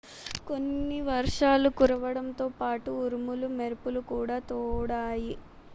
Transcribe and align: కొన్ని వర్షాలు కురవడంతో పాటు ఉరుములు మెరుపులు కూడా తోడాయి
కొన్ని 0.47 0.97
వర్షాలు 1.09 1.69
కురవడంతో 1.77 2.47
పాటు 2.59 2.91
ఉరుములు 3.03 3.49
మెరుపులు 3.59 4.01
కూడా 4.11 4.39
తోడాయి 4.49 5.33